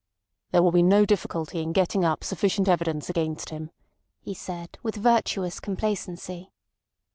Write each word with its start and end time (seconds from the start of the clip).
"There 0.49 0.63
will 0.63 0.71
be 0.71 0.81
no 0.81 1.05
difficulty 1.05 1.61
in 1.61 1.73
getting 1.73 2.03
up 2.03 2.23
sufficient 2.23 2.67
evidence 2.67 3.07
against 3.07 3.51
him," 3.51 3.69
he 4.19 4.33
said, 4.33 4.79
with 4.81 4.95
virtuous 4.95 5.59
complacency. 5.59 6.51